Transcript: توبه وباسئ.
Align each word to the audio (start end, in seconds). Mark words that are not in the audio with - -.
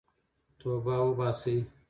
توبه 0.59 0.95
وباسئ. 1.07 1.57